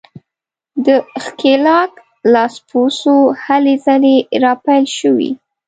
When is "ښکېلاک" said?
1.23-1.91